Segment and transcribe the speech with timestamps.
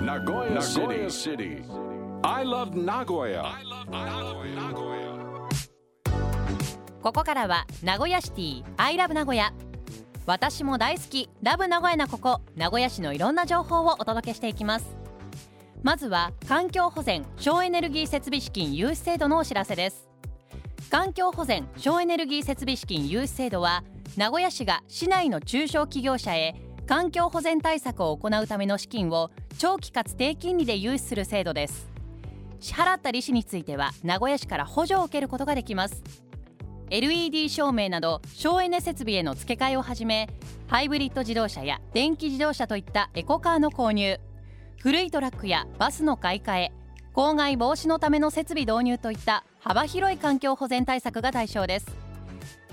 [0.00, 1.62] Nagoya, Nagoya City.
[2.24, 3.44] I love Nagoya.
[7.02, 9.52] ここからは名古屋シティ I love 名古屋
[10.24, 11.28] 私も大好き。
[11.42, 12.40] ラブ名古屋なここ。
[12.56, 14.96] 名古屋市のいろんな情報をお届けしていきます。
[15.82, 20.08] まずは環境保全省エネルギー設備資金融資制度のお知らせです。
[20.90, 23.84] 環境保全省エネルギー設備資金融資制度は
[24.16, 26.54] 名古屋市が市内の中小企業者へ
[26.90, 31.88] 環境保全対策を行うための資金を長期かつ低金利で融資する制度です。
[32.58, 36.02] 支払った利子については名古屋市から補助を受けることができます。
[36.90, 40.28] LED 照明など省エネ設備への付け替えをはじめ
[40.66, 44.18] ハイブリッド自動車や電気自動車といったエコカーの購入。
[44.82, 46.72] 古いトラックやバスの買い替え
[47.12, 51.86] 公害防止のための設備導入といった幅広い環境保全対策が対象です。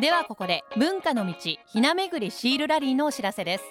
[0.00, 1.34] ではここで文化の道
[1.66, 3.64] ひなめぐりシールラリーのお知らせです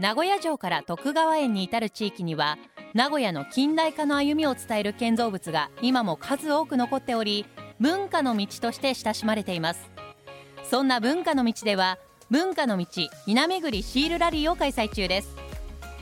[0.00, 2.58] 名古屋城から徳川園に至る地域には
[2.94, 7.46] 名古屋の近代化の歩みを伝える建造物が今も数多く残っており
[7.78, 9.90] 文化の道として親しまれています。
[10.68, 11.98] そんな文化の道では
[12.30, 12.86] 文化の道
[13.26, 15.36] ひなめぐりシールラリーを開催中です。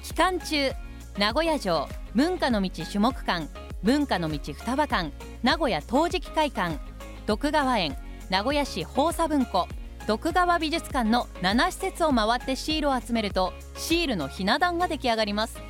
[0.02, 0.72] 期間中
[1.18, 3.48] 名古屋城文化の道種目館
[3.82, 6.78] 文化の道双葉館名古屋陶磁器会館
[7.26, 7.96] 徳川園
[8.30, 9.68] 名古屋市宝佐文庫
[10.06, 15.60] 徳川美術館の7施設を回ってシールを集めるとシールのひな壇が出来上がります。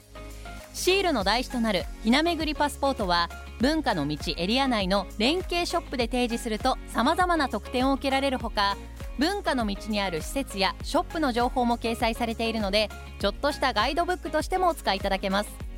[0.72, 3.28] シールの台紙となるひなめぐりパスポートは
[3.60, 8.76] 文化の道エリア内の連携ショップで提示するとさまざまな特典を受けられるほか
[9.18, 12.88] 文化の道にある施設やショップの情報も掲載されているので
[13.18, 15.71] ちょっとしたガイドブックとしてもお使いいただけます。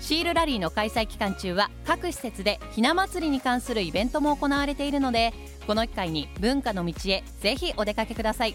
[0.00, 5.32] シールラリーの開催期間中は各施設でひな祭りに関するイベントも行われているので
[5.66, 8.54] この機会に文化の道へぜひお出かけください。